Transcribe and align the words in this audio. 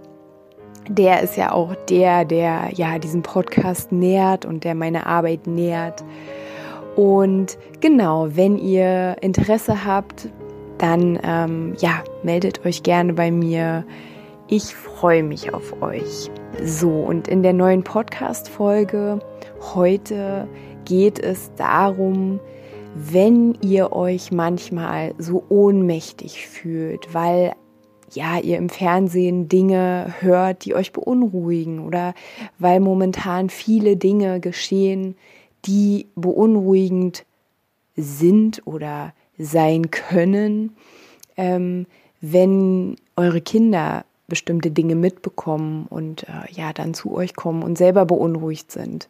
der 0.89 1.23
ist 1.23 1.37
ja 1.37 1.53
auch 1.53 1.75
der, 1.89 2.25
der 2.25 2.71
ja 2.75 2.99
diesen 2.99 3.23
Podcast 3.23 3.93
nährt 3.93 4.45
und 4.45 4.65
der 4.65 4.75
meine 4.75 5.07
Arbeit 5.07 5.47
nährt. 5.47 6.05
Und 6.97 7.59
genau, 7.81 8.29
wenn 8.31 8.57
ihr 8.59 9.17
Interesse 9.21 9.85
habt, 9.85 10.29
dann 10.79 11.19
ähm, 11.23 11.75
ja, 11.79 12.03
meldet 12.23 12.65
euch 12.65 12.83
gerne 12.83 13.15
bei 13.15 13.31
mir. 13.31 13.85
Ich 14.49 14.75
freue 14.75 15.23
mich 15.23 15.55
auf 15.55 15.83
euch. 15.83 16.31
So, 16.63 16.91
und 16.91 17.27
in 17.29 17.43
der 17.43 17.53
neuen 17.53 17.83
Podcast-Folge 17.83 19.19
heute 19.75 20.47
geht 20.85 21.19
es 21.19 21.53
darum, 21.57 22.39
wenn 22.95 23.57
ihr 23.61 23.93
euch 23.93 24.31
manchmal 24.31 25.15
so 25.19 25.43
ohnmächtig 25.49 26.47
fühlt, 26.47 27.13
weil 27.13 27.55
ja, 28.15 28.39
ihr 28.39 28.59
im 28.59 28.69
Fernsehen 28.69 29.49
Dinge 29.49 30.15
hört, 30.21 30.65
die 30.65 30.75
euch 30.75 30.93
beunruhigen 30.93 31.81
oder 31.81 32.15
weil 32.59 32.81
momentan 32.81 33.51
viele 33.51 33.97
Dinge 33.97 34.41
geschehen, 34.41 35.17
die 35.65 36.07
beunruhigend 36.15 37.25
sind 37.97 38.67
oder 38.67 39.13
sein 39.39 39.91
können, 39.91 40.77
ähm, 41.37 41.87
wenn 42.21 42.97
eure 43.17 43.41
Kinder 43.41 44.05
bestimmte 44.27 44.71
Dinge 44.71 44.95
mitbekommen 44.95 45.87
und 45.91 46.25
äh, 46.25 46.53
ja 46.53 46.73
dann 46.73 46.95
zu 46.95 47.15
euch 47.15 47.35
kommen 47.35 47.63
und 47.63 47.77
selber 47.77 48.07
beunruhigt 48.07 48.73
sind. 48.73 49.09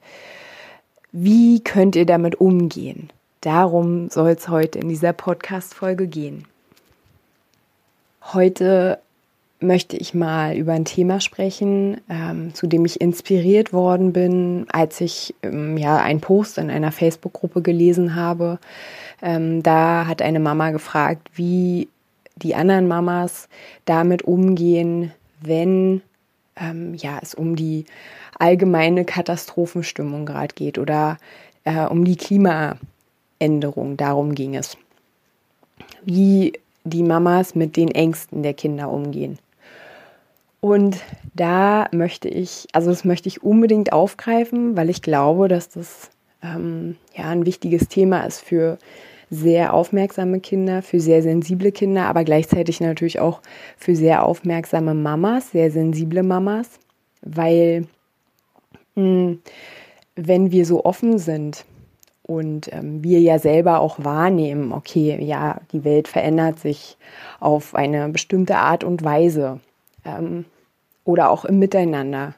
Wie 1.12 1.62
könnt 1.62 1.94
ihr 1.94 2.06
damit 2.06 2.40
umgehen? 2.40 3.10
Darum 3.40 4.08
soll 4.10 4.30
es 4.30 4.48
heute 4.48 4.78
in 4.78 4.88
dieser 4.88 5.12
Podcast-Folge 5.12 6.08
gehen. 6.08 6.46
Heute 8.32 8.98
möchte 9.60 9.96
ich 9.96 10.14
mal 10.14 10.56
über 10.56 10.72
ein 10.72 10.84
Thema 10.84 11.20
sprechen, 11.20 12.00
ähm, 12.08 12.54
zu 12.54 12.66
dem 12.66 12.84
ich 12.84 13.00
inspiriert 13.00 13.72
worden 13.72 14.12
bin, 14.12 14.66
als 14.70 15.00
ich 15.00 15.34
ähm, 15.42 15.76
ja 15.76 15.96
einen 15.98 16.20
Post 16.20 16.58
in 16.58 16.70
einer 16.70 16.92
Facebook-Gruppe 16.92 17.62
gelesen 17.62 18.14
habe. 18.14 18.58
Ähm, 19.22 19.62
da 19.62 20.06
hat 20.06 20.22
eine 20.22 20.40
Mama 20.40 20.70
gefragt, 20.70 21.28
wie 21.34 21.88
die 22.36 22.54
anderen 22.54 22.88
Mamas 22.88 23.48
damit 23.84 24.22
umgehen, 24.22 25.12
wenn 25.40 26.02
ähm, 26.56 26.94
ja 26.94 27.18
es 27.22 27.34
um 27.34 27.56
die 27.56 27.84
allgemeine 28.38 29.04
Katastrophenstimmung 29.04 30.26
gerade 30.26 30.54
geht 30.54 30.78
oder 30.78 31.18
äh, 31.64 31.86
um 31.86 32.04
die 32.04 32.16
Klimaänderung. 32.16 33.96
Darum 33.96 34.34
ging 34.34 34.56
es. 34.56 34.76
Wie 36.04 36.54
die 36.84 37.02
Mamas 37.02 37.54
mit 37.54 37.76
den 37.76 37.90
Ängsten 37.90 38.42
der 38.42 38.54
Kinder 38.54 38.90
umgehen. 38.90 39.38
Und 40.60 40.98
da 41.34 41.88
möchte 41.92 42.28
ich, 42.28 42.66
also 42.72 42.90
das 42.90 43.04
möchte 43.04 43.28
ich 43.28 43.42
unbedingt 43.42 43.92
aufgreifen, 43.92 44.76
weil 44.76 44.88
ich 44.88 45.02
glaube, 45.02 45.48
dass 45.48 45.68
das 45.68 46.10
ähm, 46.42 46.96
ja 47.14 47.28
ein 47.28 47.44
wichtiges 47.44 47.88
Thema 47.88 48.24
ist 48.24 48.40
für 48.40 48.78
sehr 49.30 49.74
aufmerksame 49.74 50.40
Kinder, 50.40 50.82
für 50.82 51.00
sehr 51.00 51.22
sensible 51.22 51.72
Kinder, 51.72 52.06
aber 52.06 52.24
gleichzeitig 52.24 52.80
natürlich 52.80 53.20
auch 53.20 53.40
für 53.76 53.96
sehr 53.96 54.24
aufmerksame 54.24 54.94
Mamas, 54.94 55.50
sehr 55.50 55.70
sensible 55.70 56.22
Mamas, 56.22 56.68
weil 57.22 57.86
mh, 58.94 59.02
hm, 59.02 59.42
wenn 60.16 60.52
wir 60.52 60.64
so 60.64 60.84
offen 60.84 61.18
sind 61.18 61.64
und 62.26 62.72
ähm, 62.72 63.04
wir 63.04 63.20
ja 63.20 63.38
selber 63.38 63.80
auch 63.80 64.02
wahrnehmen, 64.02 64.72
okay, 64.72 65.22
ja, 65.22 65.60
die 65.72 65.84
Welt 65.84 66.08
verändert 66.08 66.58
sich 66.58 66.96
auf 67.38 67.74
eine 67.74 68.08
bestimmte 68.08 68.56
Art 68.56 68.82
und 68.82 69.04
Weise. 69.04 69.60
Ähm, 70.04 70.46
oder 71.04 71.30
auch 71.30 71.44
im 71.44 71.58
Miteinander. 71.58 72.34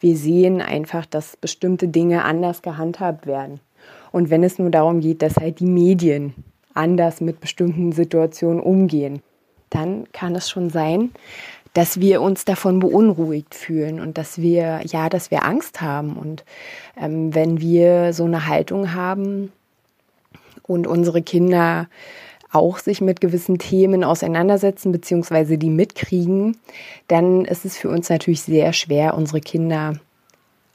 Wir 0.00 0.16
sehen 0.16 0.60
einfach, 0.60 1.06
dass 1.06 1.36
bestimmte 1.36 1.88
Dinge 1.88 2.24
anders 2.24 2.62
gehandhabt 2.62 3.26
werden. 3.26 3.60
Und 4.12 4.30
wenn 4.30 4.42
es 4.42 4.58
nur 4.58 4.70
darum 4.70 5.00
geht, 5.00 5.22
dass 5.22 5.36
halt 5.36 5.60
die 5.60 5.66
Medien 5.66 6.34
anders 6.74 7.20
mit 7.20 7.40
bestimmten 7.40 7.92
Situationen 7.92 8.60
umgehen, 8.60 9.22
dann 9.70 10.06
kann 10.12 10.34
es 10.34 10.50
schon 10.50 10.70
sein, 10.70 11.12
dass 11.74 12.00
wir 12.00 12.20
uns 12.20 12.44
davon 12.44 12.80
beunruhigt 12.80 13.54
fühlen 13.54 14.00
und 14.00 14.18
dass 14.18 14.38
wir, 14.38 14.80
ja, 14.84 15.08
dass 15.08 15.30
wir 15.30 15.44
Angst 15.44 15.80
haben. 15.80 16.16
Und 16.16 16.44
ähm, 17.00 17.34
wenn 17.34 17.60
wir 17.60 18.12
so 18.12 18.24
eine 18.24 18.46
Haltung 18.46 18.92
haben 18.94 19.52
und 20.62 20.86
unsere 20.86 21.22
Kinder 21.22 21.88
auch 22.52 22.78
sich 22.78 23.00
mit 23.00 23.20
gewissen 23.20 23.58
Themen 23.58 24.02
auseinandersetzen 24.02 24.90
bzw. 24.90 25.56
die 25.56 25.70
mitkriegen, 25.70 26.56
dann 27.06 27.44
ist 27.44 27.64
es 27.64 27.76
für 27.76 27.88
uns 27.88 28.08
natürlich 28.08 28.42
sehr 28.42 28.72
schwer, 28.72 29.14
unsere 29.14 29.40
Kinder 29.40 29.94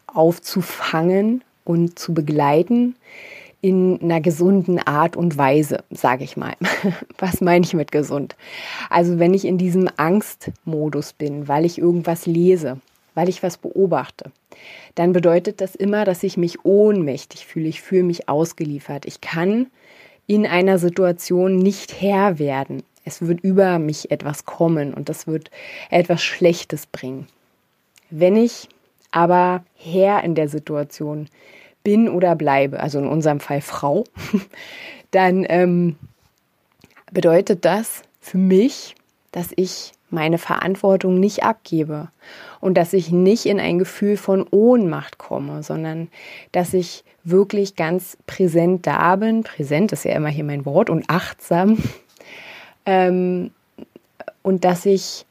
aufzufangen 0.08 1.44
und 1.66 2.00
zu 2.00 2.14
begleiten 2.14 2.96
in 3.66 4.00
einer 4.00 4.22
gesunden 4.22 4.78
Art 4.78 5.18
und 5.18 5.40
Weise, 5.40 5.84
sage 5.90 6.24
ich 6.24 6.38
mal. 6.38 6.54
Was 7.18 7.42
meine 7.42 7.66
ich 7.66 7.74
mit 7.74 7.92
gesund? 7.92 8.36
Also 8.92 9.18
wenn 9.18 9.34
ich 9.34 9.44
in 9.44 9.58
diesem 9.58 9.90
Angstmodus 9.98 11.14
bin, 11.14 11.48
weil 11.48 11.66
ich 11.66 11.80
irgendwas 11.80 12.28
lese, 12.28 12.80
weil 13.16 13.28
ich 13.28 13.42
was 13.42 13.58
beobachte, 13.58 14.32
dann 14.94 15.14
bedeutet 15.14 15.62
das 15.62 15.74
immer, 15.74 16.06
dass 16.06 16.22
ich 16.22 16.38
mich 16.38 16.64
ohnmächtig 16.64 17.48
fühle. 17.48 17.68
Ich 17.68 17.82
fühle 17.82 18.04
mich 18.04 18.30
ausgeliefert. 18.30 19.08
Ich 19.08 19.20
kann 19.20 19.66
in 20.28 20.46
einer 20.46 20.78
Situation 20.78 21.58
nicht 21.58 22.00
Herr 22.00 22.38
werden. 22.38 22.84
Es 23.04 23.24
wird 23.24 23.42
über 23.42 23.80
mich 23.80 24.12
etwas 24.12 24.46
kommen 24.46 24.94
und 24.94 25.10
das 25.10 25.26
wird 25.26 25.50
etwas 25.90 26.22
Schlechtes 26.22 26.86
bringen. 26.86 27.26
Wenn 28.12 28.38
ich 28.38 28.70
aber 29.10 29.64
Herr 29.74 30.24
in 30.24 30.36
der 30.36 30.50
Situation 30.50 31.30
bin 31.86 32.10
oder 32.10 32.36
bleibe, 32.36 32.82
also 32.82 33.00
in 33.00 33.08
unserem 33.08 33.40
Fall 33.40 33.62
Frau, 33.62 34.04
dann 35.12 35.46
ähm, 35.48 35.96
bedeutet 37.14 37.64
das 37.64 38.02
für 38.20 38.38
mich, 38.38 38.96
dass 39.32 39.54
ich 39.56 39.94
meine 40.10 40.38
Verantwortung 40.38 41.20
nicht 41.20 41.44
abgebe 41.44 42.10
und 42.60 42.76
dass 42.76 42.94
ich 42.94 43.12
nicht 43.12 43.46
in 43.46 43.60
ein 43.60 43.80
Gefühl 43.80 44.18
von 44.18 44.46
Ohnmacht 44.50 45.18
komme, 45.18 45.64
sondern 45.64 46.10
dass 46.52 46.74
ich 46.74 47.04
wirklich 47.24 47.76
ganz 47.76 48.18
präsent 48.28 48.88
da 48.88 49.16
bin. 49.16 49.44
Präsent 49.44 49.92
ist 49.92 50.06
ja 50.06 50.14
immer 50.14 50.30
hier 50.30 50.44
mein 50.44 50.66
Wort 50.66 50.90
und 50.90 51.06
achtsam. 51.08 51.78
Ähm, 52.88 53.50
und 54.44 54.64
dass 54.64 54.86
ich 54.86 55.26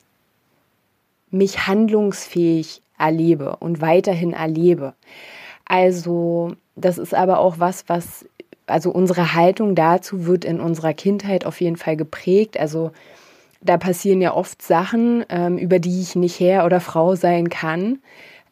mich 1.30 1.68
handlungsfähig 1.68 2.82
erlebe 2.98 3.54
und 3.60 3.80
weiterhin 3.80 4.32
erlebe. 4.32 4.94
Also 5.64 6.56
das 6.76 6.98
ist 6.98 7.14
aber 7.14 7.38
auch 7.38 7.58
was, 7.58 7.88
was, 7.88 8.26
also 8.66 8.90
unsere 8.90 9.34
Haltung 9.34 9.74
dazu 9.74 10.26
wird 10.26 10.44
in 10.44 10.60
unserer 10.60 10.94
Kindheit 10.94 11.46
auf 11.46 11.60
jeden 11.60 11.76
Fall 11.76 11.96
geprägt. 11.96 12.58
Also 12.58 12.90
da 13.60 13.78
passieren 13.78 14.20
ja 14.20 14.34
oft 14.34 14.60
Sachen, 14.62 15.24
ähm, 15.28 15.58
über 15.58 15.78
die 15.78 16.00
ich 16.00 16.16
nicht 16.16 16.38
Herr 16.38 16.66
oder 16.66 16.80
Frau 16.80 17.14
sein 17.14 17.48
kann, 17.48 17.98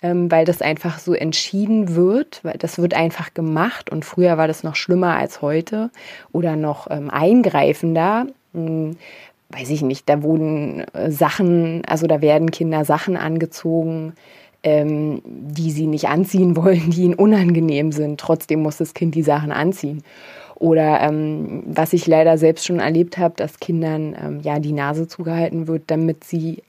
ähm, 0.03 0.31
weil 0.31 0.45
das 0.45 0.63
einfach 0.63 0.99
so 0.99 1.13
entschieden 1.13 1.95
wird, 1.95 2.41
weil 2.43 2.57
das 2.59 2.79
wird 2.79 2.95
einfach 2.95 3.35
gemacht 3.35 3.91
und 3.91 4.05
früher 4.05 4.39
war 4.39 4.49
das 4.49 4.65
noch 4.65 4.75
schlimmer 4.75 5.17
als 5.17 5.43
heute 5.43 5.91
oder 6.33 6.57
noch 6.57 6.91
ähm, 6.91 7.11
eingreifender. 7.11 8.27
Hm, 8.55 8.97
weiß 9.51 9.69
ich 9.69 9.83
nicht, 9.83 10.09
da 10.09 10.23
wurden 10.23 10.81
äh, 10.95 11.11
Sachen, 11.11 11.83
also 11.87 12.07
da 12.07 12.23
werden 12.23 12.51
Kinder 12.51 12.85
Sachen 12.87 13.17
angezogen, 13.17 14.15
ähm, 14.63 15.23
die 15.25 15.71
sie 15.71 15.87
nicht 15.87 16.09
anziehen 16.09 16.57
wollen, 16.63 16.91
die 16.91 17.03
ihnen 17.03 17.15
unangenehm 17.15 17.93
sind. 17.93 18.21
Trotzdem 18.21 18.63
muss 18.63 18.79
das 18.79 18.95
Kind 18.95 19.15
die 19.15 19.23
Sachen 19.23 19.53
anziehen. 19.53 20.03
Oder 20.57 21.01
ähm, 21.01 21.65
was 21.67 21.93
ich 21.93 22.07
leider 22.07 22.39
selbst 22.39 22.67
schon 22.67 22.79
erlebt 22.79 23.19
habe, 23.19 23.35
dass 23.37 23.59
Kindern 23.59 24.17
ähm, 24.21 24.41
ja 24.43 24.61
die 24.61 24.73
Nase 24.73 25.09
zugehalten 25.09 25.67
wird, 25.67 25.85
damit 25.89 26.23
sie 26.23 26.63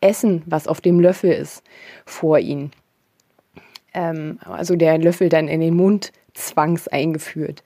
essen, 0.00 0.42
was 0.46 0.68
auf 0.68 0.80
dem 0.80 1.00
Löffel 1.00 1.32
ist, 1.32 1.64
vor 2.04 2.38
ihnen. 2.38 2.70
Ähm, 3.94 4.38
also 4.44 4.76
der 4.76 4.98
Löffel 4.98 5.28
dann 5.28 5.48
in 5.48 5.60
den 5.60 5.74
Mund 5.74 6.12
zwangs 6.34 6.86
eingeführt. 6.88 7.62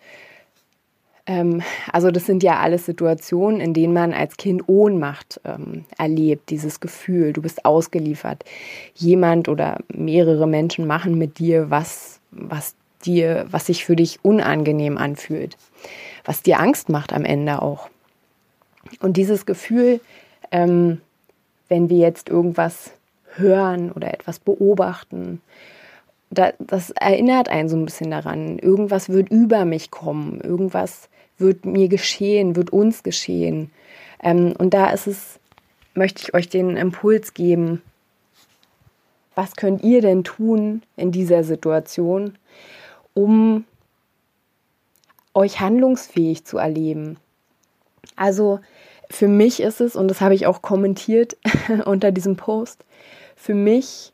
Ähm, 1.26 1.62
also 1.92 2.10
das 2.10 2.26
sind 2.26 2.42
ja 2.42 2.60
alles 2.60 2.86
Situationen, 2.86 3.60
in 3.60 3.74
denen 3.74 3.92
man 3.92 4.12
als 4.12 4.36
Kind 4.36 4.68
Ohnmacht 4.68 5.40
ähm, 5.44 5.84
erlebt, 5.98 6.50
dieses 6.50 6.80
Gefühl, 6.80 7.32
du 7.32 7.42
bist 7.42 7.64
ausgeliefert. 7.64 8.44
Jemand 8.94 9.48
oder 9.48 9.78
mehrere 9.92 10.46
Menschen 10.46 10.86
machen 10.86 11.18
mit 11.18 11.38
dir 11.38 11.70
was, 11.70 12.20
was 12.30 12.74
dir, 13.04 13.46
was 13.50 13.66
sich 13.66 13.84
für 13.84 13.96
dich 13.96 14.20
unangenehm 14.22 14.98
anfühlt, 14.98 15.56
was 16.24 16.42
dir 16.42 16.60
Angst 16.60 16.88
macht 16.88 17.12
am 17.12 17.24
Ende 17.24 17.62
auch. 17.62 17.88
Und 19.00 19.16
dieses 19.16 19.46
Gefühl, 19.46 20.00
ähm, 20.52 21.00
wenn 21.68 21.88
wir 21.88 21.98
jetzt 21.98 22.28
irgendwas 22.28 22.92
hören 23.34 23.90
oder 23.92 24.14
etwas 24.14 24.38
beobachten, 24.38 25.40
da, 26.30 26.52
das 26.58 26.90
erinnert 26.90 27.48
einen 27.48 27.68
so 27.68 27.76
ein 27.76 27.84
bisschen 27.84 28.10
daran, 28.10 28.58
irgendwas 28.58 29.08
wird 29.08 29.28
über 29.30 29.64
mich 29.64 29.90
kommen, 29.90 30.40
irgendwas 30.40 31.08
wird 31.38 31.64
mir 31.64 31.88
geschehen, 31.88 32.56
wird 32.56 32.70
uns 32.70 33.02
geschehen. 33.02 33.70
Ähm, 34.22 34.54
und 34.58 34.74
da 34.74 34.90
ist 34.90 35.06
es, 35.06 35.38
möchte 35.94 36.22
ich 36.22 36.34
euch 36.34 36.48
den 36.48 36.76
Impuls 36.76 37.34
geben, 37.34 37.82
was 39.34 39.54
könnt 39.54 39.82
ihr 39.84 40.00
denn 40.00 40.24
tun 40.24 40.82
in 40.96 41.12
dieser 41.12 41.44
Situation, 41.44 42.38
um 43.12 43.64
euch 45.34 45.60
handlungsfähig 45.60 46.44
zu 46.44 46.56
erleben? 46.56 47.18
Also 48.16 48.60
für 49.10 49.28
mich 49.28 49.60
ist 49.60 49.80
es, 49.80 49.94
und 49.94 50.08
das 50.08 50.22
habe 50.22 50.34
ich 50.34 50.46
auch 50.46 50.62
kommentiert 50.62 51.36
unter 51.84 52.12
diesem 52.12 52.36
Post, 52.36 52.84
für 53.36 53.54
mich 53.54 54.12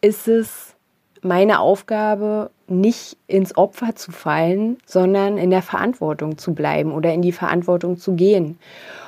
ist 0.00 0.28
es 0.28 0.74
meine 1.22 1.60
Aufgabe, 1.60 2.50
nicht 2.66 3.16
ins 3.26 3.56
Opfer 3.56 3.96
zu 3.96 4.12
fallen, 4.12 4.78
sondern 4.84 5.38
in 5.38 5.50
der 5.50 5.62
Verantwortung 5.62 6.38
zu 6.38 6.54
bleiben 6.54 6.92
oder 6.92 7.12
in 7.12 7.22
die 7.22 7.32
Verantwortung 7.32 7.96
zu 7.96 8.14
gehen. 8.14 8.58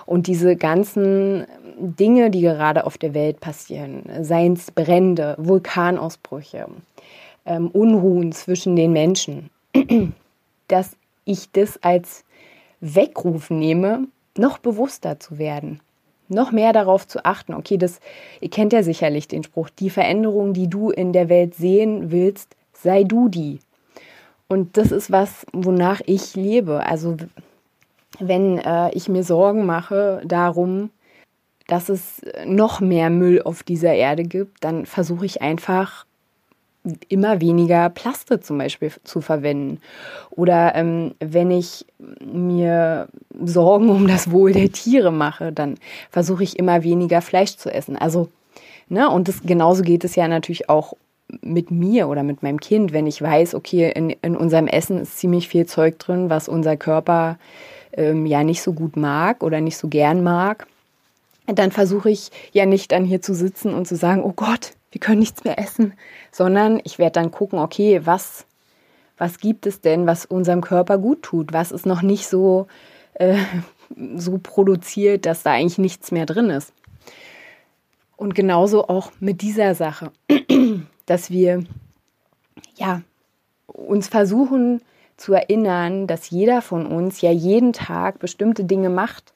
Und 0.06 0.26
diese 0.26 0.56
ganzen 0.56 1.46
Dinge, 1.78 2.30
die 2.30 2.40
gerade 2.40 2.86
auf 2.86 2.98
der 2.98 3.14
Welt 3.14 3.40
passieren, 3.40 4.04
seien 4.22 4.54
es 4.54 4.70
Brände, 4.70 5.34
Vulkanausbrüche, 5.38 6.66
ähm, 7.46 7.68
Unruhen 7.68 8.32
zwischen 8.32 8.76
den 8.76 8.92
Menschen, 8.92 9.50
dass 10.68 10.96
ich 11.24 11.50
das 11.52 11.82
als 11.82 12.24
Weckruf 12.80 13.50
nehme, 13.50 14.06
noch 14.36 14.58
bewusster 14.58 15.20
zu 15.20 15.38
werden 15.38 15.80
noch 16.30 16.52
mehr 16.52 16.72
darauf 16.72 17.06
zu 17.06 17.24
achten. 17.24 17.54
Okay, 17.54 17.76
das, 17.76 18.00
ihr 18.40 18.50
kennt 18.50 18.72
ja 18.72 18.82
sicherlich 18.82 19.28
den 19.28 19.42
Spruch, 19.42 19.70
die 19.70 19.90
Veränderung, 19.90 20.52
die 20.52 20.68
du 20.68 20.90
in 20.90 21.12
der 21.12 21.28
Welt 21.28 21.54
sehen 21.54 22.10
willst, 22.10 22.56
sei 22.72 23.04
du 23.04 23.28
die. 23.28 23.60
Und 24.48 24.76
das 24.76 24.90
ist 24.90 25.12
was, 25.12 25.46
wonach 25.52 26.00
ich 26.06 26.34
lebe. 26.34 26.84
Also 26.84 27.16
wenn 28.18 28.58
äh, 28.58 28.90
ich 28.92 29.08
mir 29.08 29.22
Sorgen 29.22 29.66
mache 29.66 30.22
darum, 30.24 30.90
dass 31.66 31.88
es 31.88 32.20
noch 32.44 32.80
mehr 32.80 33.10
Müll 33.10 33.42
auf 33.42 33.62
dieser 33.62 33.94
Erde 33.94 34.24
gibt, 34.24 34.64
dann 34.64 34.86
versuche 34.86 35.24
ich 35.24 35.40
einfach 35.40 36.04
immer 37.08 37.40
weniger 37.40 37.90
Plaste 37.90 38.40
zum 38.40 38.58
Beispiel 38.58 38.92
zu 39.04 39.20
verwenden. 39.20 39.80
Oder 40.30 40.74
ähm, 40.74 41.14
wenn 41.20 41.50
ich 41.50 41.84
mir 42.24 43.08
Sorgen 43.44 43.90
um 43.90 44.06
das 44.06 44.30
Wohl 44.30 44.52
der 44.52 44.72
Tiere 44.72 45.12
mache, 45.12 45.52
dann 45.52 45.76
versuche 46.10 46.42
ich 46.42 46.58
immer 46.58 46.82
weniger 46.82 47.20
Fleisch 47.20 47.56
zu 47.56 47.72
essen. 47.72 47.96
Also, 47.96 48.28
ne, 48.88 49.10
und 49.10 49.28
das, 49.28 49.42
genauso 49.42 49.82
geht 49.82 50.04
es 50.04 50.16
ja 50.16 50.26
natürlich 50.26 50.68
auch 50.68 50.94
mit 51.42 51.70
mir 51.70 52.08
oder 52.08 52.22
mit 52.22 52.42
meinem 52.42 52.60
Kind, 52.60 52.92
wenn 52.92 53.06
ich 53.06 53.22
weiß, 53.22 53.54
okay, 53.54 53.92
in, 53.94 54.10
in 54.22 54.36
unserem 54.36 54.66
Essen 54.66 54.98
ist 54.98 55.18
ziemlich 55.18 55.48
viel 55.48 55.66
Zeug 55.66 55.98
drin, 55.98 56.30
was 56.30 56.48
unser 56.48 56.76
Körper 56.76 57.38
ähm, 57.92 58.26
ja 58.26 58.42
nicht 58.42 58.62
so 58.62 58.72
gut 58.72 58.96
mag 58.96 59.42
oder 59.42 59.60
nicht 59.60 59.76
so 59.76 59.88
gern 59.88 60.22
mag, 60.22 60.66
dann 61.46 61.72
versuche 61.72 62.10
ich 62.10 62.30
ja 62.52 62.66
nicht 62.66 62.92
dann 62.92 63.04
hier 63.04 63.22
zu 63.22 63.34
sitzen 63.34 63.74
und 63.74 63.86
zu 63.86 63.96
sagen, 63.96 64.22
oh 64.22 64.32
Gott, 64.34 64.72
wir 64.92 65.00
können 65.00 65.20
nichts 65.20 65.44
mehr 65.44 65.58
essen, 65.58 65.94
sondern 66.32 66.80
ich 66.84 66.98
werde 66.98 67.12
dann 67.12 67.30
gucken, 67.30 67.58
okay, 67.58 68.00
was, 68.04 68.46
was 69.18 69.38
gibt 69.38 69.66
es 69.66 69.80
denn, 69.80 70.06
was 70.06 70.26
unserem 70.26 70.60
Körper 70.60 70.98
gut 70.98 71.22
tut? 71.22 71.52
Was 71.52 71.72
ist 71.72 71.86
noch 71.86 72.02
nicht 72.02 72.26
so, 72.26 72.66
äh, 73.14 73.38
so 74.16 74.38
produziert, 74.38 75.26
dass 75.26 75.42
da 75.42 75.52
eigentlich 75.52 75.78
nichts 75.78 76.10
mehr 76.10 76.26
drin 76.26 76.50
ist? 76.50 76.72
Und 78.16 78.34
genauso 78.34 78.88
auch 78.88 79.12
mit 79.20 79.42
dieser 79.42 79.74
Sache, 79.74 80.10
dass 81.06 81.30
wir 81.30 81.64
ja 82.76 83.02
uns 83.66 84.08
versuchen 84.08 84.82
zu 85.16 85.34
erinnern, 85.34 86.06
dass 86.06 86.30
jeder 86.30 86.62
von 86.62 86.86
uns 86.86 87.20
ja 87.20 87.30
jeden 87.30 87.72
Tag 87.72 88.18
bestimmte 88.18 88.64
Dinge 88.64 88.90
macht 88.90 89.32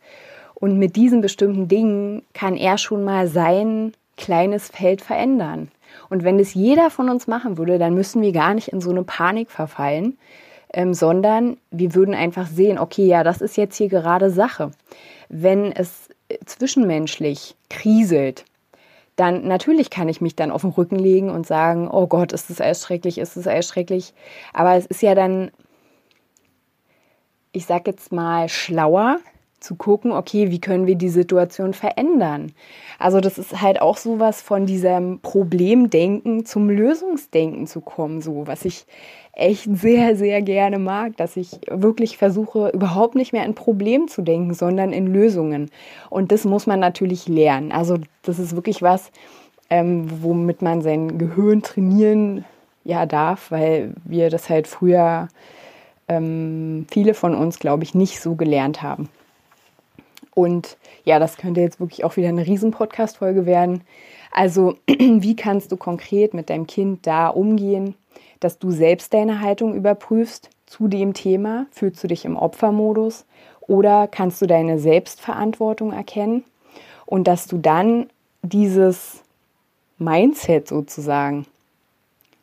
und 0.55 0.79
mit 0.79 0.97
diesen 0.97 1.21
bestimmten 1.21 1.69
Dingen 1.69 2.23
kann 2.33 2.57
er 2.57 2.79
schon 2.79 3.05
mal 3.05 3.29
sein 3.29 3.93
kleines 4.17 4.69
Feld 4.69 5.03
verändern. 5.03 5.71
Und 6.11 6.25
wenn 6.25 6.39
es 6.39 6.55
jeder 6.55 6.91
von 6.91 7.09
uns 7.09 7.27
machen 7.27 7.59
würde, 7.59 7.79
dann 7.79 7.95
müssen 7.95 8.23
wir 8.23 8.33
gar 8.33 8.55
nicht 8.55 8.69
in 8.69 8.81
so 8.81 8.91
eine 8.91 9.05
Panik 9.05 9.51
verfallen, 9.51 10.19
ähm, 10.73 10.95
sondern 10.95 11.57
wir 11.71 11.95
würden 11.95 12.15
einfach 12.15 12.47
sehen, 12.47 12.79
okay, 12.79 13.07
ja, 13.07 13.23
das 13.23 13.41
ist 13.41 13.57
jetzt 13.57 13.77
hier 13.77 13.89
gerade 13.89 14.31
Sache. 14.31 14.73
Wenn 15.29 15.73
es 15.73 16.09
äh, 16.29 16.39
zwischenmenschlich 16.45 17.55
kriselt, 17.71 18.45
dann 19.17 19.47
natürlich 19.47 19.91
kann 19.91 20.09
ich 20.09 20.21
mich 20.21 20.35
dann 20.35 20.51
auf 20.51 20.63
den 20.63 20.71
Rücken 20.71 20.99
legen 20.99 21.31
und 21.31 21.47
sagen, 21.47 21.89
oh 21.89 22.09
Gott, 22.09 22.33
ist 22.33 22.51
das 22.51 22.61
alles 22.61 22.83
schrecklich, 22.83 23.19
ist 23.19 23.37
das 23.37 23.47
alles 23.47 23.69
schrecklich. 23.69 24.13
Aber 24.53 24.75
es 24.75 24.87
ist 24.87 25.03
ja 25.03 25.15
dann, 25.15 25.53
ich 27.53 27.67
sag 27.67 27.87
jetzt 27.87 28.11
mal, 28.11 28.49
schlauer, 28.49 29.19
zu 29.65 29.77
gucken, 29.77 30.13
okay, 30.13 30.51
wie 30.51 30.61
können 30.61 30.87
wir 30.87 30.95
die 30.95 31.09
Situation 31.09 31.73
verändern? 31.73 32.53
Also 32.99 33.21
das 33.21 33.39
ist 33.39 33.63
halt 33.63 33.81
auch 33.81 33.97
sowas 33.97 34.43
von 34.43 34.67
diesem 34.67 35.21
Problemdenken 35.21 36.45
zum 36.45 36.69
Lösungsdenken 36.69 37.67
zu 37.67 37.81
kommen, 37.81 38.21
so 38.21 38.47
was 38.47 38.65
ich 38.65 38.87
echt 39.33 39.65
sehr, 39.77 40.17
sehr 40.17 40.43
gerne 40.43 40.79
mag, 40.79 41.17
dass 41.17 41.37
ich 41.37 41.61
wirklich 41.69 42.19
versuche, 42.19 42.69
überhaupt 42.69 43.15
nicht 43.15 43.33
mehr 43.33 43.45
in 43.45 43.55
Problem 43.55 44.07
zu 44.07 44.23
denken, 44.23 44.55
sondern 44.55 44.93
in 44.93 45.07
Lösungen. 45.07 45.71
Und 46.11 46.31
das 46.31 46.45
muss 46.45 46.67
man 46.67 46.79
natürlich 46.79 47.27
lernen. 47.27 47.73
Also 47.73 47.97
das 48.23 48.39
ist 48.39 48.55
wirklich 48.55 48.83
was, 48.83 49.11
ähm, 49.71 50.07
womit 50.23 50.63
man 50.63 50.83
sein 50.83 51.19
Gehirn 51.19 51.63
trainieren 51.63 52.45
ja 52.85 53.07
darf, 53.07 53.51
weil 53.51 53.95
wir 54.05 54.31
das 54.31 54.51
halt 54.51 54.69
früher 54.69 55.29
ähm, 56.07 56.87
viele 56.91 57.15
von 57.15 57.35
uns, 57.35 57.59
glaube 57.59 57.83
ich, 57.83 57.95
nicht 57.95 58.21
so 58.21 58.35
gelernt 58.35 58.83
haben. 58.83 59.09
Und 60.35 60.77
ja, 61.05 61.19
das 61.19 61.37
könnte 61.37 61.61
jetzt 61.61 61.81
wirklich 61.81 62.05
auch 62.05 62.17
wieder 62.17 62.29
eine 62.29 62.47
Riesen-Podcast-Folge 62.47 63.47
werden. 63.47 63.83
Also, 64.33 64.77
wie 64.89 65.37
kannst 65.37 65.73
du 65.73 65.77
konkret 65.77 66.35
mit 66.35 66.51
deinem 66.51 66.67
Kind 66.67 67.07
da 67.07 67.29
umgehen, 67.29 67.95
dass 68.41 68.59
du 68.59 68.71
selbst 68.71 69.15
deine 69.15 69.41
Haltung 69.41 69.75
überprüfst 69.75 70.51
zu 70.67 70.89
dem 70.89 71.15
Thema? 71.15 71.67
Fühlst 71.71 72.03
du 72.03 72.09
dich 72.09 72.25
im 72.25 72.37
Opfermodus 72.37 73.25
oder 73.61 74.09
kannst 74.09 74.43
du 74.43 74.47
deine 74.47 74.79
Selbstverantwortung 74.79 75.93
erkennen? 75.93 76.45
Und 77.07 77.29
dass 77.29 77.47
du 77.47 77.59
dann 77.59 78.07
dieses 78.43 79.23
Mindset 79.99 80.69
sozusagen, 80.69 81.47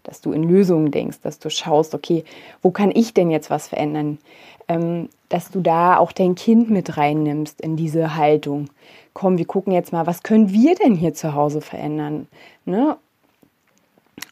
dass 0.04 0.22
du 0.22 0.34
in 0.34 0.44
Lösungen 0.44 0.92
denkst, 0.92 1.20
dass 1.22 1.40
du 1.40 1.50
schaust, 1.50 1.94
okay, 1.94 2.24
wo 2.62 2.72
kann 2.72 2.92
ich 2.94 3.14
denn 3.14 3.32
jetzt 3.32 3.50
was 3.50 3.68
verändern? 3.68 4.18
Ähm, 4.68 5.10
dass 5.30 5.50
du 5.50 5.62
da 5.62 5.98
auch 5.98 6.12
dein 6.12 6.36
Kind 6.36 6.70
mit 6.70 6.98
reinnimmst 6.98 7.62
in 7.62 7.76
diese 7.76 8.16
Haltung. 8.16 8.70
Komm, 9.14 9.38
wir 9.38 9.46
gucken 9.46 9.74
jetzt 9.74 9.92
mal, 9.94 10.08
was 10.08 10.24
können 10.24 10.52
wir 10.52 10.76
denn 10.76 10.96
hier 10.96 11.14
zu 11.14 11.34
Hause 11.34 11.62
verändern? 11.62 12.28
Ne? 12.66 12.98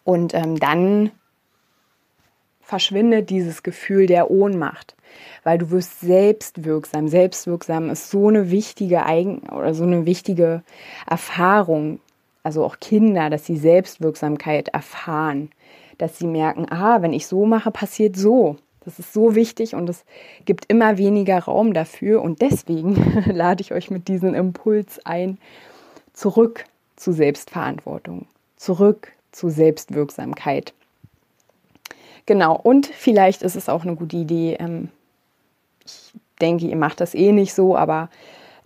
Und 0.03 0.33
ähm, 0.33 0.59
dann 0.59 1.11
verschwindet 2.61 3.29
dieses 3.29 3.63
Gefühl 3.63 4.05
der 4.05 4.29
Ohnmacht. 4.29 4.95
weil 5.43 5.57
du 5.57 5.71
wirst 5.71 5.99
selbstwirksam. 6.01 7.07
Selbstwirksam 7.07 7.89
ist 7.89 8.09
so 8.09 8.27
eine 8.27 8.51
wichtige 8.51 9.05
Eigen 9.05 9.39
oder 9.49 9.73
so 9.73 9.83
eine 9.83 10.05
wichtige 10.05 10.63
Erfahrung. 11.07 11.99
Also 12.43 12.63
auch 12.63 12.79
Kinder, 12.79 13.29
dass 13.29 13.45
sie 13.45 13.57
Selbstwirksamkeit 13.57 14.69
erfahren, 14.69 15.49
dass 15.99 16.17
sie 16.17 16.25
merken, 16.25 16.65
ah, 16.71 17.03
wenn 17.03 17.13
ich 17.13 17.27
so 17.27 17.45
mache, 17.45 17.69
passiert 17.69 18.17
so. 18.17 18.55
Das 18.85 18.97
ist 18.97 19.13
so 19.13 19.35
wichtig 19.35 19.75
und 19.75 19.87
es 19.87 20.03
gibt 20.45 20.65
immer 20.65 20.97
weniger 20.97 21.37
Raum 21.37 21.73
dafür. 21.73 22.23
Und 22.23 22.41
deswegen 22.41 22.95
lade 23.31 23.61
ich 23.61 23.71
euch 23.71 23.91
mit 23.91 24.07
diesem 24.07 24.33
Impuls 24.33 24.99
ein, 25.05 25.37
zurück 26.13 26.65
zu 26.95 27.11
Selbstverantwortung, 27.11 28.25
zurück 28.55 29.11
zu 29.31 29.49
Selbstwirksamkeit. 29.49 30.73
Genau, 32.25 32.55
und 32.55 32.87
vielleicht 32.87 33.43
ist 33.43 33.55
es 33.55 33.69
auch 33.69 33.83
eine 33.83 33.95
gute 33.95 34.17
Idee, 34.17 34.55
ähm, 34.59 34.89
ich 35.85 36.13
denke, 36.41 36.67
ihr 36.67 36.75
macht 36.75 37.01
das 37.01 37.13
eh 37.15 37.31
nicht 37.31 37.53
so, 37.53 37.75
aber 37.75 38.09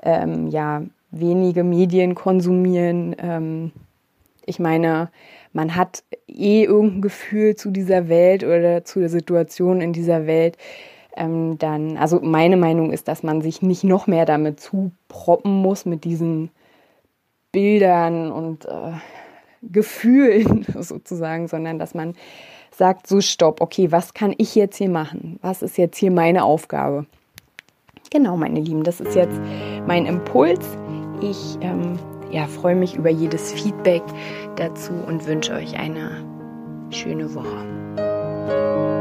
ähm, 0.02 0.48
ja, 0.48 0.84
wenige 1.12 1.64
Medien 1.64 2.16
konsumieren. 2.16 3.16
Ähm, 3.20 3.72
ich 4.46 4.60
meine, 4.60 5.10
man 5.52 5.76
hat 5.76 6.04
eh 6.28 6.64
irgendein 6.64 7.02
Gefühl 7.02 7.56
zu 7.56 7.72
dieser 7.72 8.10
Welt 8.10 8.44
oder 8.44 8.84
zu 8.84 9.00
der 9.00 9.10
Situation 9.10 9.82
in 9.82 9.94
dieser 9.94 10.26
Welt. 10.26 10.58
Ähm, 11.16 11.58
dann, 11.60 11.98
also 11.98 12.20
meine 12.22 12.58
Meinung 12.58 12.92
ist, 12.92 13.08
dass 13.08 13.24
man 13.24 13.42
sich 13.42 13.62
nicht 13.62 13.84
noch 13.84 14.08
mehr 14.08 14.26
damit 14.26 14.60
zuproppen 14.60 15.52
muss, 15.52 15.86
mit 15.86 16.04
diesen 16.04 16.50
Bildern 17.52 18.32
und 18.32 18.66
äh, 18.66 18.94
Gefühlen 19.62 20.66
sozusagen, 20.80 21.48
sondern 21.48 21.80
dass 21.80 21.94
man 21.94 22.16
sagt, 22.72 23.08
so 23.08 23.22
stopp, 23.22 23.62
okay, 23.62 23.92
was 23.92 24.14
kann 24.14 24.34
ich 24.38 24.56
jetzt 24.56 24.78
hier 24.78 24.90
machen? 24.90 25.38
Was 25.42 25.62
ist 25.62 25.78
jetzt 25.78 25.98
hier 25.98 26.12
meine 26.12 26.44
Aufgabe? 26.44 27.06
Genau, 28.10 28.36
meine 28.36 28.60
Lieben, 28.60 28.84
das 28.84 29.00
ist 29.00 29.16
jetzt 29.16 29.40
mein 29.88 30.06
Impuls. 30.06 30.78
Ich 31.22 31.58
ähm, 31.62 31.98
ja, 32.34 32.48
freue 32.48 32.76
mich 32.76 32.96
über 32.96 33.10
jedes 33.10 33.54
Feedback 33.54 34.04
dazu 34.56 34.92
und 34.92 35.26
wünsche 35.28 35.54
euch 35.54 35.78
eine 35.78 36.10
schöne 36.90 37.34
Woche. 37.36 38.93